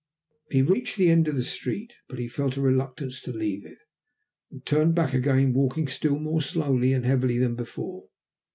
He 0.49 0.63
reached 0.63 0.97
the 0.97 1.11
end 1.11 1.27
of 1.27 1.35
the 1.35 1.43
street, 1.43 1.93
but 2.09 2.17
he 2.17 2.27
felt 2.27 2.57
a 2.57 2.61
reluctance 2.61 3.21
to 3.21 3.31
leave 3.31 3.63
it, 3.63 3.77
and 4.49 4.65
turned 4.65 4.95
back 4.95 5.13
again, 5.13 5.53
walking 5.53 5.87
still 5.87 6.17
more 6.17 6.41
slowly 6.41 6.91
and 6.91 7.05
heavily 7.05 7.37
than 7.37 7.53
before. 7.53 8.07